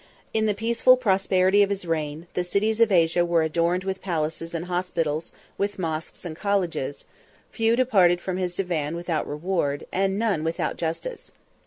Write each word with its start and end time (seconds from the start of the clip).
In 0.33 0.47
the 0.47 0.55
peaceful 0.55 0.97
prosperity 0.97 1.61
of 1.61 1.69
his 1.69 1.85
reign, 1.85 2.25
the 2.33 2.43
cities 2.43 2.81
of 2.81 2.91
Asia 2.91 3.23
were 3.23 3.43
adorned 3.43 3.83
with 3.83 4.01
palaces 4.01 4.55
and 4.55 4.65
hospitals 4.65 5.31
with 5.59 5.77
moschs 5.77 6.25
and 6.25 6.35
colleges; 6.35 7.05
few 7.51 7.75
departed 7.75 8.19
from 8.19 8.37
his 8.37 8.55
Divan 8.55 8.95
without 8.95 9.27
reward, 9.27 9.85
and 9.93 10.17
none 10.17 10.43
without 10.43 10.75
justice. 10.75 11.33